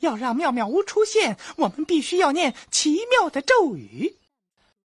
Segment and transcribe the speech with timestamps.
[0.00, 4.16] 要让妙妙屋出现，我们必须要念奇妙的咒语。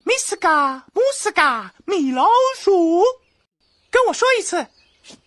[0.04, 2.28] 米斯嘎姆斯嘎米老
[2.58, 3.04] 鼠，
[3.92, 4.66] 跟我说一次，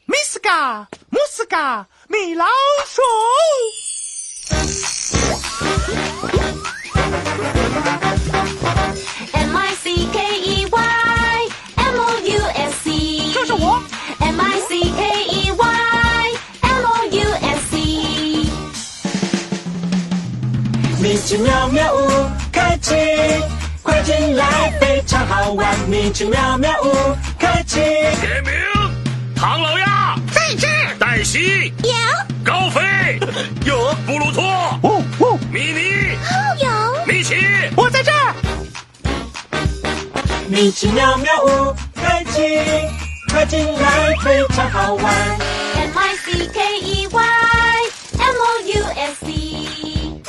[0.06, 2.46] 米斯嘎姆斯嘎米老
[2.86, 3.00] 鼠。
[26.12, 28.52] 奇妙妙屋开启，点名：
[29.34, 31.90] 唐老鸭在这儿，黛西有。
[32.44, 33.18] 高飞。
[33.64, 33.94] 有。
[34.06, 34.44] 布鲁托。
[34.82, 36.18] 哦哦，米妮。
[36.62, 37.06] 有。
[37.06, 37.36] 米奇。
[37.74, 38.34] 我在这儿。
[40.48, 42.60] 米奇妙妙屋开启，
[43.30, 45.14] 快进来，非常好玩。
[45.76, 47.20] M I C K E Y
[48.18, 50.22] M O U S E。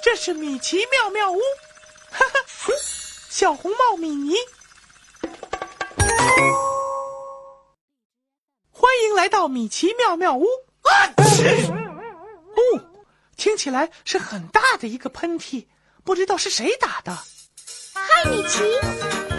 [0.00, 1.38] 这是米奇妙妙屋，
[3.38, 4.34] 小红帽米妮，
[8.72, 10.44] 欢迎来到米奇妙妙屋。
[10.82, 10.90] 啊
[12.56, 12.60] 哦，
[13.36, 15.68] 听起来是很大的一个喷嚏，
[16.02, 17.16] 不知道是谁打的。
[17.94, 18.64] 嗨，米奇。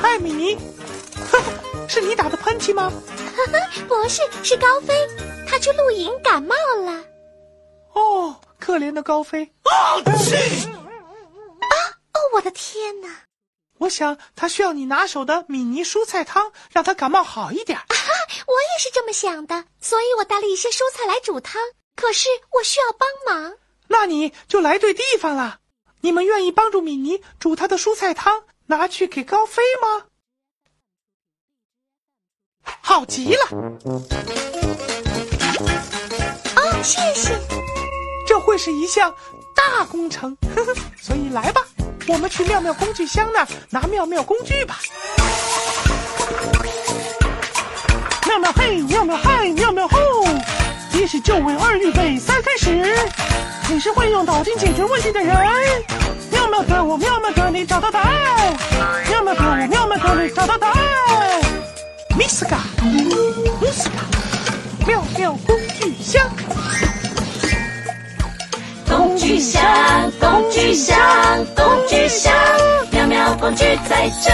[0.02, 1.52] 嗨，米妮，哈哈，
[1.90, 2.90] 是你打的喷嚏吗？
[3.86, 4.96] 不是，是高飞，
[5.46, 6.56] 他去露营感冒
[6.86, 7.04] 了。
[7.92, 10.00] 哦，可怜的高飞，啊
[12.14, 13.26] 哦，我的天哪！
[13.80, 17.80] 我想他需要你拿手的米妮蔬菜汤，让他感冒好一点。
[17.80, 21.62] 我也是这么想的，所以我带了一些蔬菜来煮汤。
[21.96, 23.58] 可是我需要帮忙。
[23.88, 25.60] 那你就来对地方了。
[26.02, 30.06] 你们愿意帮助米妮煮她的蔬菜汤，拿去给高飞吗？
[32.82, 33.46] 好极了，
[36.56, 37.38] 哦，谢谢。
[38.28, 39.16] 这会是一项
[39.56, 40.76] 大工程，呵呵。
[41.02, 41.66] 所以来吧，
[42.10, 44.80] 我们去妙妙工具箱那儿拿妙妙工具吧。
[48.26, 49.98] 妙妙嘿，妙妙嗨，妙妙吼！
[50.92, 52.96] 一是就位，二预备，三开始。
[53.70, 55.38] 你是会用脑筋解决问题的人。
[56.32, 58.58] 妙妙的我，妙妙的你，找到答案。
[59.08, 61.42] 妙妙的我，妙妙的你，找到答案。
[62.18, 62.58] miss 卡
[63.62, 63.88] ，miss
[73.40, 74.30] 工具在这。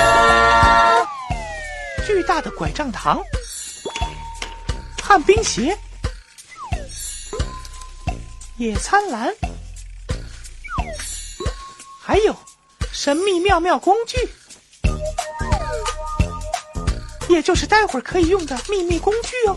[2.07, 3.21] 巨大的拐杖糖、
[5.01, 5.77] 旱冰鞋、
[8.57, 9.31] 野餐篮，
[12.03, 12.35] 还有
[12.91, 14.17] 神秘妙妙工具，
[17.27, 19.55] 也就是待会儿可以用的秘密工具哦。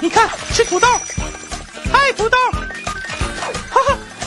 [0.00, 0.88] 你看，吃土豆，
[1.92, 2.38] 嗨，土豆！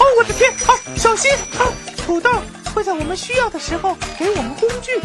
[0.04, 0.52] 哦，我的天！
[0.68, 1.32] 啊，小心！
[1.58, 1.72] 啊，
[2.06, 2.30] 土豆
[2.76, 5.00] 会在我们需要的时候给我们工具。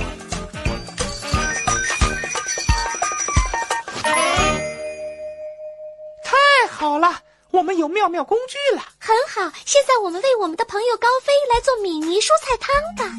[6.25, 7.21] 太好了，
[7.53, 8.83] 我们有妙妙工具了。
[8.99, 13.15] 很好，现在我们为我们的朋友高飞来做米妮蔬菜汤吧。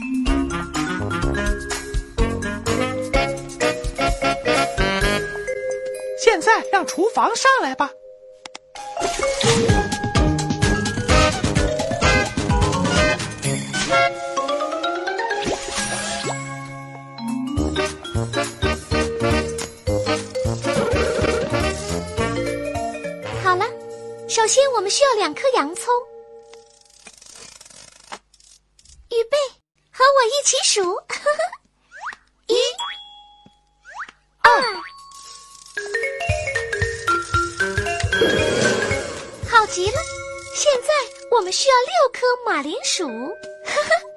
[6.22, 7.90] 现在让厨房上来吧。
[24.50, 25.94] 先我们需要两颗洋葱。
[29.12, 29.38] 预备，
[29.92, 30.82] 和我一起数：
[32.50, 32.58] 一、
[34.42, 34.50] 二。
[39.52, 40.02] 好极了！
[40.56, 40.90] 现在
[41.30, 43.08] 我们需要六颗马铃薯。
[43.08, 43.14] 一、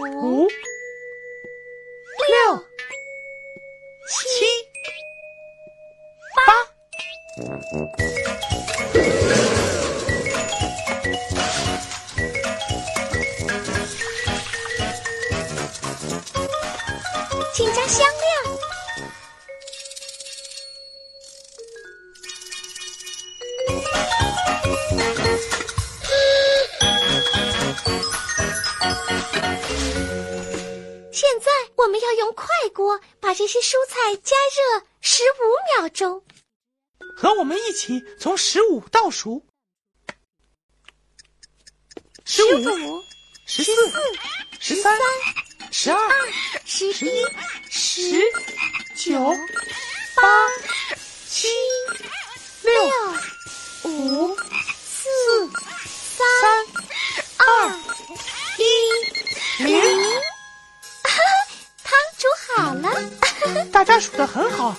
[0.00, 0.46] 五
[2.28, 2.64] 六
[4.08, 4.44] 七
[6.36, 6.38] 八。
[37.78, 39.46] 起从十五倒数：
[42.24, 43.04] 十五、
[43.46, 43.72] 十四、
[44.58, 44.98] 十三、
[45.70, 45.98] 十二、
[46.64, 46.92] 十一、
[47.70, 48.20] 十、
[48.96, 49.14] 九、
[50.16, 50.22] 八、
[51.28, 51.46] 七、
[52.64, 52.72] 六、
[53.84, 55.08] 六、五、四、
[56.16, 56.66] 三、
[57.36, 57.70] 二、
[58.58, 59.80] 一、零。
[61.84, 62.26] 汤煮
[62.56, 63.68] 好了。
[63.70, 64.76] 大家数的很好。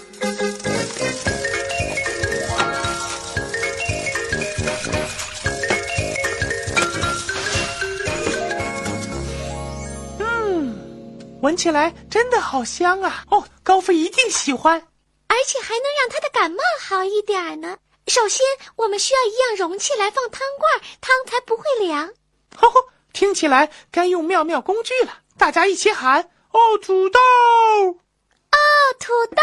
[11.49, 13.25] 闻起来真的好香啊！
[13.31, 14.79] 哦，高飞一定喜欢。
[15.27, 17.75] 而且还能让他的感冒好一点呢。
[18.05, 22.07] 首先，我们需要一样容器来放汤罐，汤才不会凉。
[22.55, 22.79] 吼吼，
[23.13, 25.21] 听起来该用妙妙工具了。
[25.39, 27.19] 大家一起喊：哦，土豆！
[27.19, 28.57] 哦，
[28.99, 29.41] 土豆，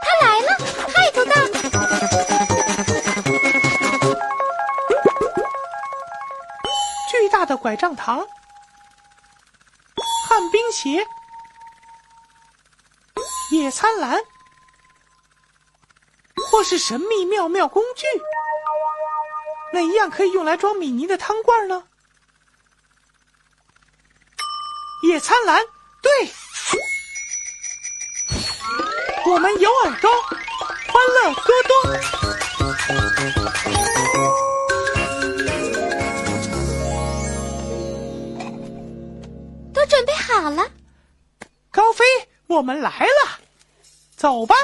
[0.00, 0.46] 他来了！
[0.94, 1.32] 嗨，土豆！
[7.10, 8.24] 巨大的拐杖糖，
[10.26, 11.06] 旱冰鞋，
[13.50, 14.18] 野餐篮，
[16.50, 18.06] 或是神秘妙妙工具，
[19.72, 21.84] 哪一样可以用来装米妮的汤罐呢？
[25.02, 25.62] 野餐篮，
[26.00, 26.32] 对，
[29.26, 33.53] 我们有耳朵，欢乐多多。
[42.54, 43.40] 我们来了，
[44.16, 44.54] 走吧。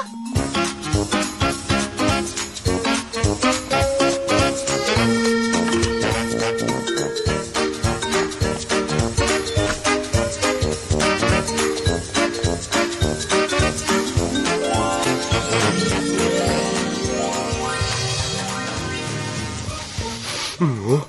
[20.63, 21.01] 嗯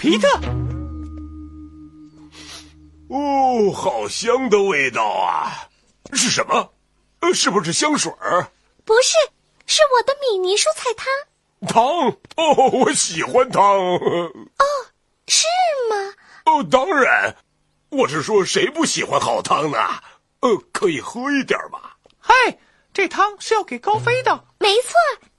[0.00, 0.28] 皮特，
[3.08, 5.63] 哦，好香的味道啊！
[6.24, 6.72] 是什么？
[7.20, 8.50] 呃，是不是香水儿？
[8.82, 9.12] 不是，
[9.66, 11.06] 是我的米妮蔬菜汤。
[11.68, 12.08] 汤？
[12.36, 13.62] 哦，我喜欢汤。
[13.62, 14.32] 哦
[15.26, 15.44] 是
[15.90, 16.14] 吗？
[16.46, 17.36] 哦，当然，
[17.90, 19.78] 我是说，谁不喜欢好汤呢？
[20.40, 21.78] 呃，可以喝一点吗。
[22.18, 22.58] 嘿，
[22.94, 24.46] 这汤是要给高飞的。
[24.58, 24.92] 没错，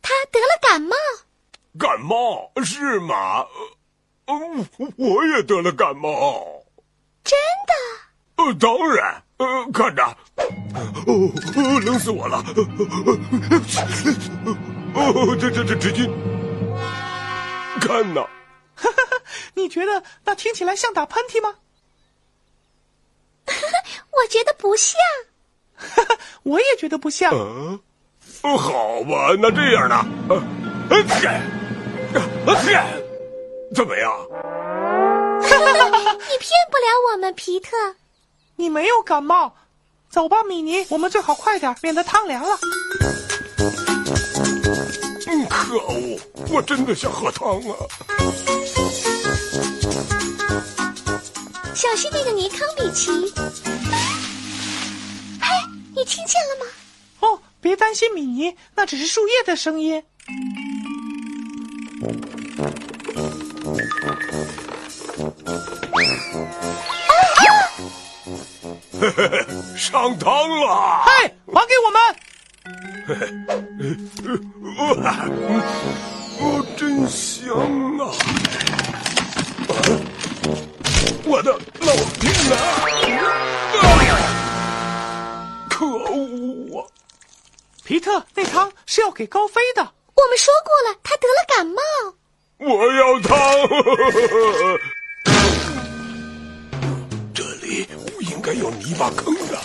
[0.04, 0.96] 他得了感冒。
[1.80, 3.48] 感冒是吗？
[4.28, 6.64] 嗯，呃我也得了感冒。
[7.24, 7.36] 真
[7.66, 7.74] 的？
[8.38, 10.04] 呃，当然，呃，看着，
[11.08, 12.44] 哦，呃冷死我了，
[14.94, 16.10] 哦，这这这纸巾，
[17.80, 18.22] 看呐，
[18.76, 18.98] 哈哈
[19.54, 21.56] 你觉得那听起来像打喷嚏吗？
[24.12, 25.00] 我觉得不像。
[25.78, 27.34] 哈哈我也觉得不像。
[27.34, 27.80] 嗯，
[28.44, 30.36] 哦，好吧，那这样呢，呃，
[30.90, 30.98] 呃，
[32.46, 32.56] 呃
[33.74, 34.12] 怎么样？
[35.42, 37.76] 哈 哈你骗不了我们，皮特。
[38.58, 39.54] 你没有感冒，
[40.10, 42.58] 走吧，米妮，我们最好快点，免得汤凉了。
[45.28, 46.20] 嗯，可恶，
[46.50, 47.76] 我真的想喝汤啊！
[51.74, 53.12] 小心那个尼康米奇！
[55.42, 55.48] 嘿，
[55.94, 56.66] 你听见了吗？
[57.20, 60.02] 哦，别担心，米妮，那只是树叶的声音。
[69.78, 71.04] 上汤了！
[71.06, 71.12] 嘿，
[71.54, 72.00] 还给我们！
[76.40, 77.56] 哦，真香
[78.00, 78.10] 啊！
[81.24, 81.52] 我的
[81.82, 82.56] 老天哪！
[85.70, 86.82] 可恶啊！
[87.84, 89.82] 皮特，那汤是要给高飞的。
[90.16, 91.82] 我们说过了，他得了感冒。
[92.58, 93.38] 我要汤！
[97.34, 97.86] 这里
[98.46, 99.60] 该有泥巴坑的。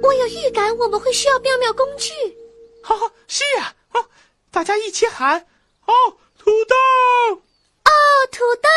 [0.00, 2.12] 我有预感我们会需要妙妙工具。
[2.80, 4.06] 哈哈，是啊，哦，
[4.52, 5.44] 大家一起喊
[5.86, 5.92] 哦，
[6.38, 6.76] 土豆！
[7.84, 7.90] 哦，
[8.30, 8.68] 土豆，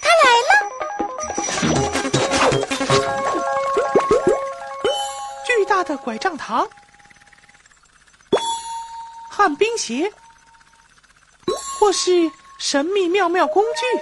[0.00, 0.52] 他来了！
[5.46, 6.68] 巨大的拐杖糖、
[9.30, 10.12] 旱冰鞋，
[11.78, 12.10] 或是
[12.62, 14.00] 神秘妙妙工具，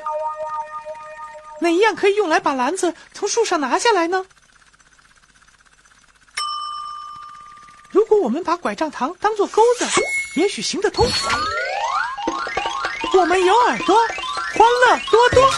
[1.62, 4.26] 哪一样可以用来把篮子从树上拿下来呢？
[7.90, 9.86] 如果我们把拐杖糖当做钩子，
[10.36, 11.06] 也许行得通。
[13.14, 13.96] 我们有耳朵，
[14.52, 15.50] 欢乐多多。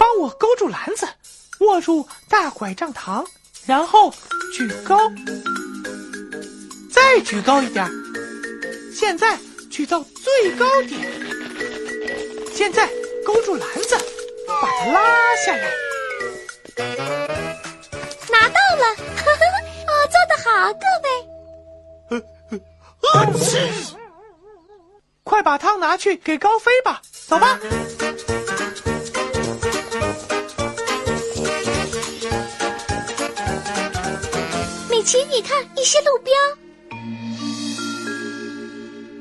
[0.00, 1.08] 帮我勾住篮子，
[1.60, 3.24] 握住大拐杖糖，
[3.66, 4.12] 然后
[4.52, 4.98] 举高，
[6.90, 7.88] 再举高一点。
[8.92, 9.38] 现在
[9.78, 11.00] 举到最高点。
[12.52, 12.90] 现在
[13.24, 13.96] 勾住篮子，
[14.60, 15.70] 把它拉下来。
[18.28, 19.44] 拿到了，呵呵，
[19.86, 22.18] 哦，做得好，各位。
[25.22, 27.60] 快把汤拿去给高飞吧，走吧。
[34.90, 36.34] 米奇，你看一些路标，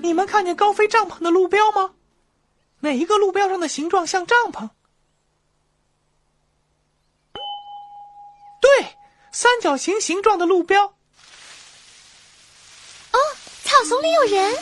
[0.07, 1.93] 你们看见高飞帐篷的路标吗？
[2.79, 4.69] 哪一个路标上的形状像帐篷？
[8.61, 8.95] 对，
[9.33, 10.85] 三角形形状的路标，
[13.11, 13.19] 哦，
[13.65, 14.55] 草丛里有人，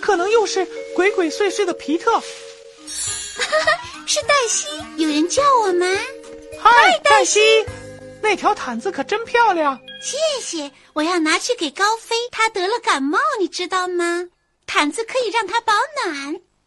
[0.00, 2.18] 可能又是鬼鬼祟祟的皮特。
[4.08, 4.66] 是黛西。
[4.96, 5.86] 有人叫我吗？
[6.58, 7.40] 嗨，黛西，
[8.22, 9.78] 那条毯子可真漂亮。
[10.00, 14.28] 谢谢，我要拿去给高飞，他得了感冒，你知道吗？
[14.66, 16.08] 毯子可以让它保暖。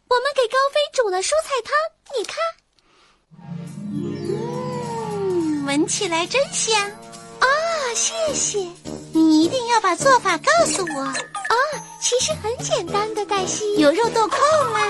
[0.08, 1.74] 我们给高飞煮了蔬菜汤，
[2.16, 2.38] 你看。
[3.92, 6.80] 嗯，闻起来真香。
[7.40, 7.48] 啊、
[7.94, 8.58] 谢谢。
[9.12, 11.02] 你一定要把做法告诉我。
[11.02, 11.56] 哦，
[12.00, 13.76] 其实很简单的，黛西。
[13.76, 14.36] 有肉豆蔻
[14.70, 14.80] 吗？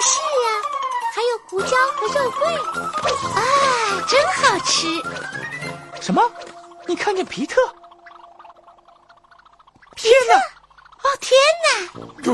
[0.00, 0.48] 是呀、
[1.14, 2.46] 还有胡椒和肉桂。
[3.34, 5.00] 啊，真好吃！
[6.00, 6.20] 什么？
[6.86, 7.60] 你看见皮特？
[9.96, 10.34] 天哪！
[11.04, 11.68] 哦天哪！
[12.22, 12.32] 对，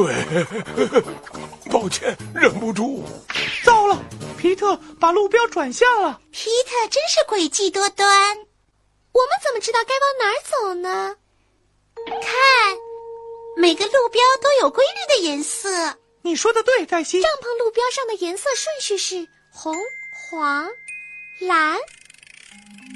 [1.70, 3.04] 抱歉，忍不住。
[3.64, 3.98] 糟了，
[4.38, 6.20] 皮特把路标转向了。
[6.30, 8.38] 皮特真是诡计多端。
[9.12, 11.16] 我们怎么知道该往哪儿走呢？
[12.06, 12.78] 看，
[13.56, 15.68] 每个路标都有规律的颜色。
[16.22, 17.20] 你说的对，黛西。
[17.20, 19.76] 帐篷路标上的颜色顺序是红、
[20.14, 20.70] 黄、
[21.40, 21.76] 蓝。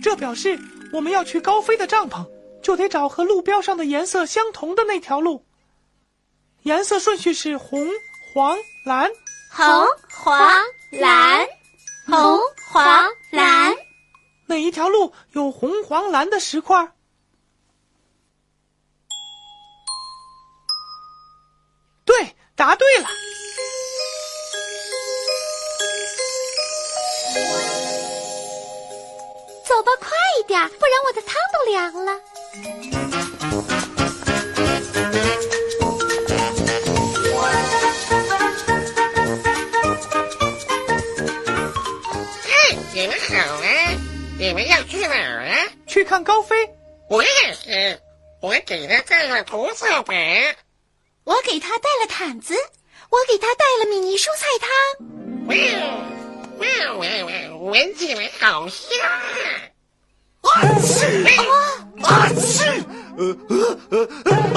[0.03, 0.57] 这表示
[0.93, 2.25] 我们要去高飞的帐篷，
[2.63, 5.45] 就得找和路标上的颜色相同的那条路。
[6.65, 7.87] 颜色顺序是红、
[8.33, 8.57] 黄、
[8.87, 9.11] 蓝。
[9.51, 10.51] 红、黄、
[10.93, 11.47] 蓝，
[12.07, 12.41] 红、
[12.73, 13.77] 黄、蓝。
[14.47, 16.91] 哪一条路有红、黄、蓝的石块？
[22.07, 23.09] 对，答对了。
[29.67, 30.09] 走吧，快
[30.41, 33.04] 一点，不然我的汤都凉了。
[44.45, 45.57] 你们要去哪儿啊？
[45.87, 46.55] 去看高飞。
[47.09, 47.99] 我也是，
[48.43, 50.15] 我给他带了涂色板。
[51.25, 52.55] 我给他带了毯子，
[53.09, 54.69] 我给他带了米妮蔬菜汤。
[55.49, 55.55] 哇
[56.59, 57.57] 哇哇哇！
[57.71, 59.73] 闻起来好香啊！
[60.43, 60.93] 啊嚏！
[62.03, 62.85] 啊嚏！
[63.17, 63.57] 呃呃
[63.89, 63.99] 呃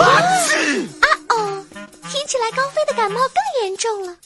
[0.04, 0.86] 啊嚏！
[1.00, 1.66] 啊哦，
[2.12, 4.18] 听起来高飞的感冒更严重了。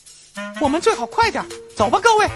[0.59, 2.27] 我们最好快点，走吧，各位。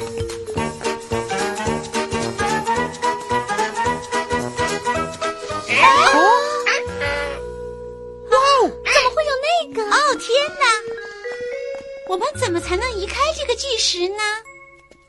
[13.95, 14.23] 石呢？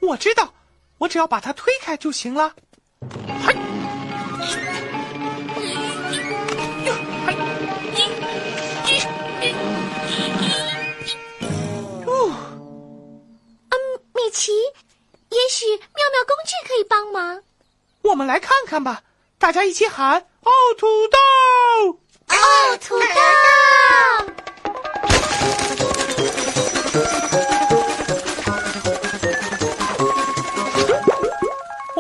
[0.01, 0.55] 我知道，
[0.99, 2.55] 我只要把它推开就行了。
[3.45, 3.53] 嘿！
[12.07, 12.31] 哦，
[13.71, 13.75] 嗯，
[14.15, 14.53] 米奇，
[15.31, 15.77] 也许妙
[16.13, 17.43] 妙工具可以帮忙。
[18.03, 19.03] 我们来看看吧，
[19.37, 21.19] 大家一起喊：“哦，土豆！”
[22.31, 23.05] 哦，土豆！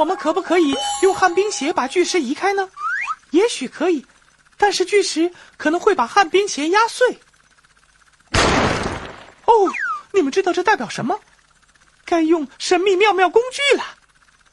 [0.06, 0.72] 我们可不可以
[1.02, 2.70] 用旱冰鞋把巨石移开呢？
[3.30, 4.06] 也许可以，
[4.56, 7.18] 但是巨石可能会把旱冰鞋压碎。
[9.46, 9.52] 哦，
[10.12, 11.18] 你们知道这代表什么？
[12.04, 13.84] 该用神秘妙妙工具了！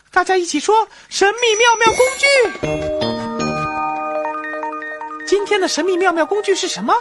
[0.10, 2.25] 大家一起说：“神秘妙妙工具！”
[5.29, 6.95] 今天的神秘妙妙工具是什么？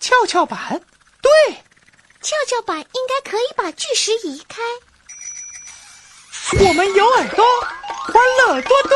[0.00, 0.80] 跷跷板。
[1.20, 1.30] 对，
[2.22, 4.62] 跷跷板应该可以把巨石移开。
[6.52, 7.44] 我们有耳朵，
[8.12, 8.90] 欢乐多多。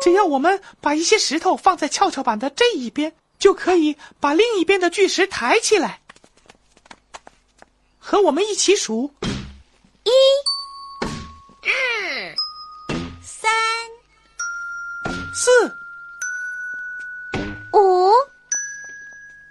[0.00, 6.00] 只要我们把一些石头放在跷跷板的这一边，就可以把另一边的巨石抬起来。
[7.98, 9.12] 和我们一起数：
[10.04, 10.10] 一、
[11.62, 12.34] 二、
[13.20, 13.50] 三、
[15.34, 15.76] 四、
[17.72, 18.12] 五、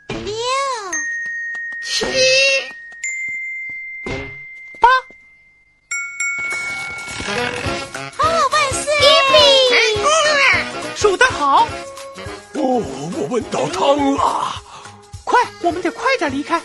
[0.07, 0.25] 六、
[1.83, 2.05] 七、
[12.77, 12.81] 哦，
[13.17, 14.61] 我闻到汤了。
[15.23, 16.59] 快，我们得快点离开。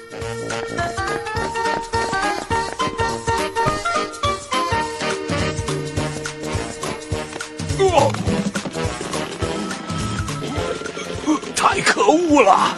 [7.79, 8.13] 哦，
[11.55, 12.77] 太可恶了！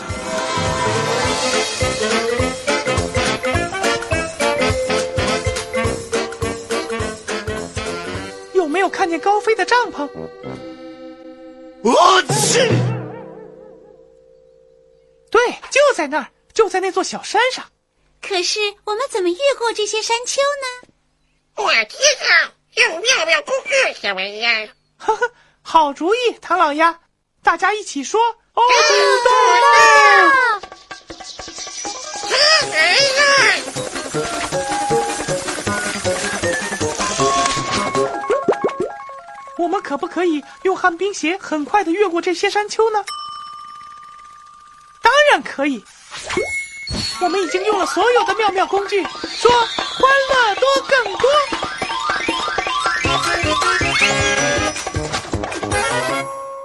[8.53, 10.07] 有没有看见高飞的帐篷？
[11.83, 12.92] 我去！
[16.03, 17.65] 在那儿，就在那座小山上。
[18.21, 20.89] 可是我们怎么越过这些山丘呢？
[21.55, 24.69] 我知道，用妙妙工具什么呀？
[24.97, 25.31] 呵呵，
[25.63, 26.99] 好主意，唐老鸭，
[27.45, 28.21] 大家一起说
[28.55, 28.63] 哦！
[39.57, 43.05] 我们可不可以用旱冰鞋很快的越过这些山丘呢？
[45.55, 45.85] 可以。
[47.21, 51.29] 我们已经用了所有的妙妙工具，说欢乐多更多。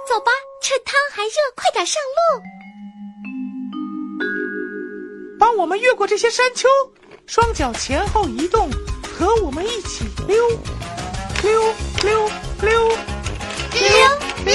[0.08, 2.42] 走吧，趁汤还热，快点上路。
[5.38, 6.66] 帮我们越过这些山丘，
[7.26, 8.70] 双脚前后移动，
[9.18, 10.48] 和我们一起溜，
[11.42, 12.30] 溜溜
[12.62, 12.88] 溜
[13.72, 13.88] 溜
[14.44, 14.54] 溜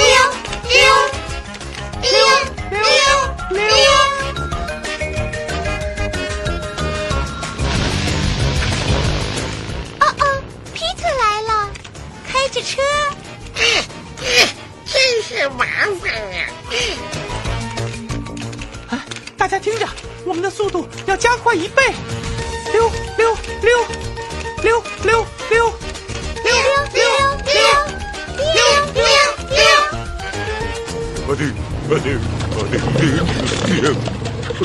[12.64, 12.80] 车，
[14.86, 15.66] 真是麻
[16.00, 16.10] 烦
[18.88, 19.04] 啊！
[19.36, 19.86] 大家听着，
[20.24, 21.82] 我们的速度要加快一倍，
[22.72, 23.86] 溜溜溜，
[24.62, 25.70] 溜溜溜，
[26.42, 26.54] 溜
[26.94, 27.04] 溜溜
[27.44, 27.60] 溜，
[28.54, 28.58] 溜
[28.94, 29.04] 溜
[29.50, 29.60] 溜。
[31.26, 31.40] 我的
[31.90, 32.06] 我的
[32.56, 32.98] 我的天！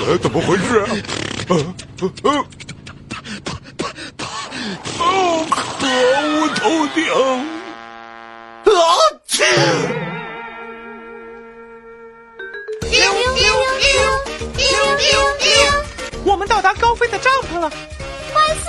[0.08, 0.88] 哎，怎么回事啊？
[1.50, 1.52] 啊
[2.00, 2.28] 啊啊！
[2.30, 2.32] 啊！
[5.00, 5.04] 啊！
[5.04, 5.04] 啊！
[5.82, 6.64] 我头
[6.96, 6.98] 顶。
[9.40, 9.46] 啊！
[9.46, 9.46] 去！
[12.90, 13.48] 溜溜溜
[14.58, 15.08] 溜溜
[15.40, 15.48] 溜！
[16.26, 17.72] 我们到达高飞的帐篷了。
[18.36, 18.64] 万岁！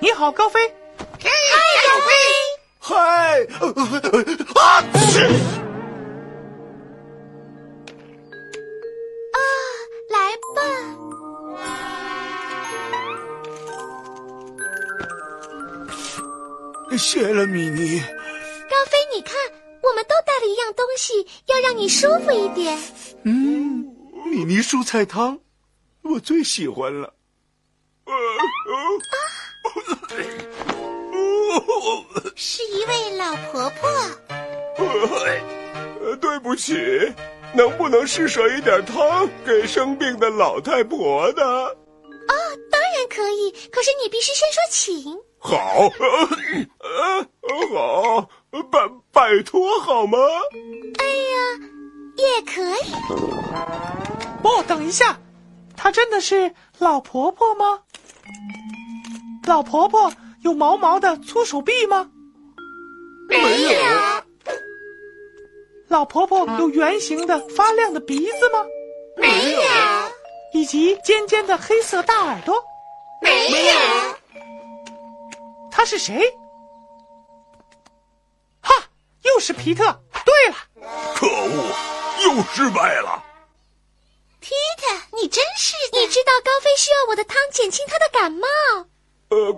[0.00, 0.72] 你好，高飞。
[1.18, 1.28] 嗨，
[1.86, 2.12] 高飞！
[2.78, 2.94] 嗨！
[3.60, 3.68] 呃
[4.54, 4.82] 啊！
[9.32, 9.38] 啊，
[10.08, 10.16] 来
[10.54, 10.58] 吧。
[16.98, 18.02] 谢了，米妮。
[20.22, 22.78] 带了一样东西，要让你舒服一点。
[23.24, 23.84] 嗯，
[24.26, 25.40] 米妮蔬菜汤，
[26.02, 27.14] 我最喜欢了。
[28.04, 28.14] 啊
[32.36, 33.88] 是一位老婆婆。
[36.02, 36.74] 呃，对不起，
[37.54, 41.42] 能不能施舍一点汤给生病的老太婆呢？
[41.42, 41.74] 哦，
[42.70, 45.18] 当然可以，可是你必须先说请。
[45.38, 45.90] 好，
[46.80, 47.28] 呃 呃，
[47.74, 48.28] 好，
[49.12, 50.18] 拜拜托好吗？
[50.98, 51.36] 哎呀，
[52.16, 52.92] 也可以。
[54.42, 55.18] 哦，等一下，
[55.76, 57.80] 她真的是老婆婆吗？
[59.46, 62.10] 老婆婆有毛毛的粗手臂吗？
[63.28, 63.70] 没有，
[65.88, 68.64] 老婆婆有圆形的发亮的鼻子吗？
[69.16, 69.60] 没有，
[70.52, 72.54] 以及尖尖的黑色大耳朵？
[73.22, 73.74] 没有。
[75.70, 76.32] 他是谁？
[79.22, 79.84] 哈，又是皮特。
[80.24, 80.56] 对了，
[81.14, 81.72] 可恶，
[82.22, 83.22] 又失败了。
[84.40, 85.98] 皮特，你真是的！
[86.00, 88.46] 你知道高飞需要我的汤减轻他的感冒。
[89.28, 89.52] 呃，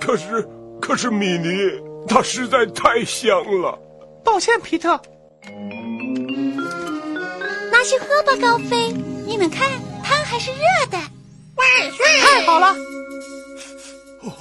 [0.00, 0.48] 可是，
[0.80, 3.78] 可是米妮她实在太香了。
[4.24, 5.00] 抱歉，皮特。
[7.70, 8.92] 拿去喝吧，高飞。
[9.26, 9.68] 你们看，
[10.02, 10.98] 汤还是热的。
[11.56, 12.20] 万岁！
[12.20, 12.74] 太好了，
[14.22, 14.32] 哦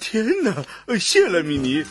[0.00, 0.64] 天哪，
[0.98, 1.84] 谢了，米妮。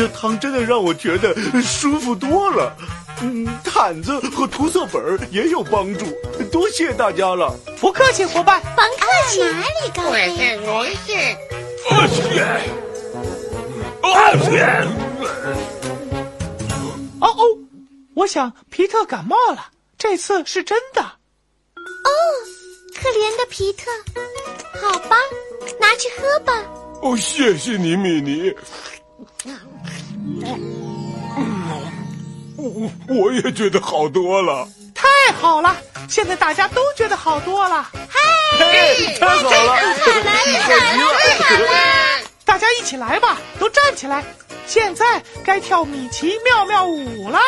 [0.00, 2.74] 这汤真的让我觉得舒服多了。
[3.20, 4.98] 嗯，毯子和涂色本
[5.30, 6.06] 也有帮助，
[6.50, 7.54] 多谢大家了。
[7.78, 8.62] 不客气，伙伴。
[8.74, 9.42] 甭客气。
[9.42, 10.34] 哪里高我飞？
[10.38, 11.12] 是如是。
[11.90, 12.40] 啊切！
[14.00, 14.64] 啊切！
[17.20, 17.44] 哦哦，
[18.14, 19.66] 我想皮特感冒了，
[19.98, 21.02] 这次是真的。
[21.02, 22.08] 哦
[22.96, 23.90] 可怜的皮特，
[24.80, 25.18] 好吧，
[25.78, 26.54] 拿去喝吧。
[27.02, 28.50] 哦，谢谢你，米妮。
[32.56, 34.68] 我我也觉得好多了。
[34.94, 35.76] 太好了，
[36.08, 37.90] 现在大家都觉得好多了。
[38.58, 40.72] 嘿，太好了，太
[41.38, 41.68] 好了！
[42.44, 44.24] 大家一起来吧，都站起来。
[44.66, 47.38] 现在该跳米奇妙妙舞了！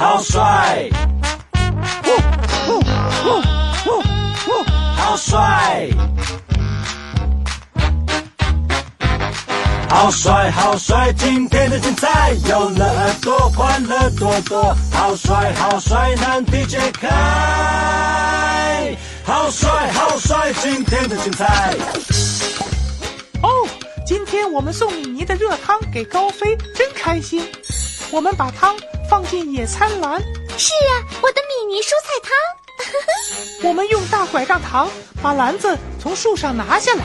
[0.00, 0.88] 好帅，
[4.96, 5.90] 好帅，
[9.90, 11.12] 好帅，好帅！
[11.18, 14.74] 今天的精彩有了耳朵，欢乐多多。
[14.90, 16.14] 好帅，好帅！
[16.14, 20.50] 难题解开，好帅，好帅！
[20.62, 21.76] 今天的精彩。
[23.42, 23.68] 哦，
[24.06, 27.46] 今天我们送米妮的热汤给高飞，真开心。
[28.10, 28.74] 我们把汤
[29.10, 30.22] 放进野餐篮，
[30.56, 32.30] 是啊，我的米妮蔬菜汤。
[33.68, 34.88] 我们用大拐杖糖
[35.20, 37.04] 把篮子从树上拿下来。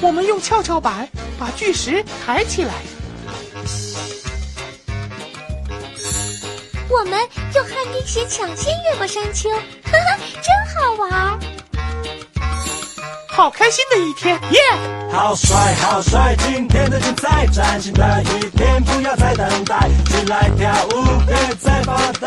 [0.00, 1.06] 我们用跷跷板
[1.38, 2.72] 把巨石抬起来。
[6.88, 7.20] 我们
[7.54, 11.38] 用旱冰鞋抢先越过山丘，哈哈，真好玩儿。
[13.38, 14.58] 好开心的一天，耶、
[15.12, 16.34] 好帅，好帅！
[16.40, 22.26] 今天的精彩，崭新的一天，不要再等待，起来跳舞，别再发呆。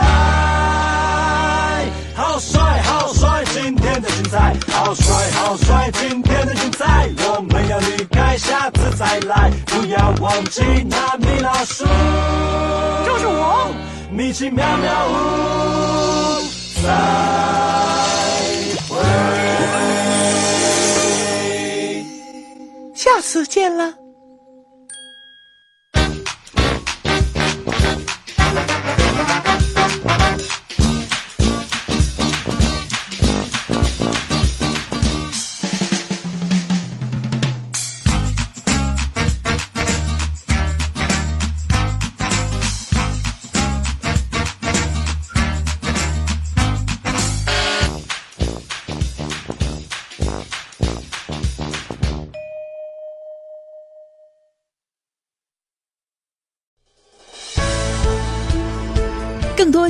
[2.15, 3.43] 好帅，好帅！
[3.51, 5.91] 今天的精彩，好帅，好帅！
[5.91, 11.83] 今天的精彩，我们要离开，下次再来，不要忘记那米老鼠，
[13.05, 13.69] 就是我。
[14.09, 16.41] 米奇妙妙屋，
[16.81, 16.89] 再
[18.87, 18.95] 会。
[23.01, 24.00] 下次见了。